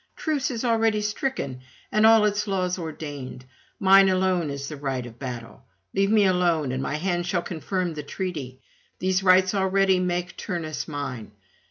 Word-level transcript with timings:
truce 0.15 0.49
is 0.49 0.65
already 0.65 0.99
stricken, 0.99 1.61
and 1.91 2.07
all 2.07 2.25
its 2.25 2.47
laws 2.47 2.79
ordained; 2.79 3.45
mine 3.79 4.09
alone 4.09 4.49
is 4.49 4.67
the 4.67 4.75
right 4.75 5.05
of 5.05 5.19
battle. 5.19 5.63
Leave 5.93 6.09
me 6.09 6.25
alone, 6.25 6.71
and 6.71 6.81
my 6.81 6.95
hand 6.95 7.23
shall 7.23 7.43
confirm 7.43 7.93
the 7.93 8.01
treaty; 8.01 8.59
these 8.97 9.21
rites 9.21 9.53
already 9.53 9.99
make 9.99 10.35
Turnus 10.35 10.87
mine.' 10.87 11.31